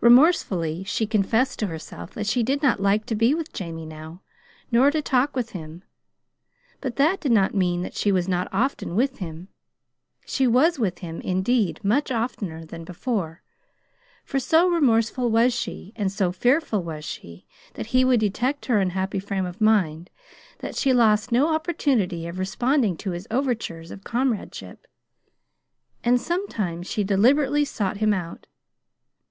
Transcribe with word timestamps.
Remorsefully 0.00 0.84
she 0.84 1.06
confessed 1.06 1.58
to 1.58 1.66
herself 1.66 2.12
that 2.12 2.26
she 2.26 2.42
did 2.42 2.62
not 2.62 2.80
like 2.80 3.04
to 3.04 3.14
be 3.14 3.34
with 3.34 3.52
Jamie 3.52 3.84
now, 3.84 4.22
nor 4.72 4.90
to 4.90 5.02
talk 5.02 5.36
with 5.36 5.50
him 5.50 5.82
but 6.80 6.96
that 6.96 7.20
did 7.20 7.30
not 7.30 7.54
mean 7.54 7.82
that 7.82 7.94
she 7.94 8.10
was 8.10 8.26
not 8.26 8.48
often 8.54 8.96
with 8.96 9.18
him. 9.18 9.48
She 10.24 10.46
was 10.46 10.78
with 10.78 11.00
him, 11.00 11.20
indeed, 11.20 11.78
much 11.84 12.10
oftener 12.10 12.64
than 12.64 12.84
before, 12.84 13.42
for 14.24 14.40
so 14.40 14.66
remorseful 14.66 15.28
was 15.28 15.52
she, 15.52 15.92
and 15.94 16.10
so 16.10 16.32
fearful 16.32 16.82
was 16.82 17.04
she 17.04 17.44
that 17.74 17.88
he 17.88 18.02
would 18.02 18.20
detect 18.20 18.64
her 18.64 18.80
unhappy 18.80 19.18
frame 19.18 19.44
of 19.44 19.60
mind, 19.60 20.08
that 20.60 20.74
she 20.74 20.94
lost 20.94 21.30
no 21.32 21.48
opportunity 21.54 22.26
of 22.26 22.38
responding 22.38 22.96
to 22.96 23.10
his 23.10 23.28
overtures 23.30 23.90
of 23.90 24.04
comradeship; 24.04 24.86
and 26.02 26.18
sometimes 26.18 26.86
she 26.86 27.04
deliberately 27.04 27.66
sought 27.66 27.98
him 27.98 28.14
out. 28.14 28.46